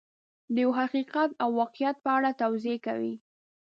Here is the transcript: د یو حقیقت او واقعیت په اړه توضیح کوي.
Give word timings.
د 0.53 0.55
یو 0.63 0.71
حقیقت 0.79 1.29
او 1.43 1.49
واقعیت 1.61 1.95
په 2.03 2.09
اړه 2.17 2.29
توضیح 2.41 2.77
کوي. 2.85 3.13